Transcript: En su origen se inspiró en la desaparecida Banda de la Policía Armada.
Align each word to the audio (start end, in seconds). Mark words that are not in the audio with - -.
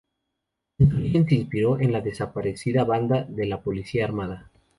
En 0.79 0.89
su 0.89 0.95
origen 0.97 1.27
se 1.29 1.35
inspiró 1.35 1.79
en 1.79 1.91
la 1.91 2.01
desaparecida 2.01 2.85
Banda 2.85 3.21
de 3.29 3.45
la 3.45 3.61
Policía 3.61 4.03
Armada. 4.03 4.49